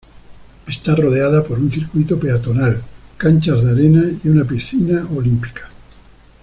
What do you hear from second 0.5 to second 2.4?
Está rodeada por un circuito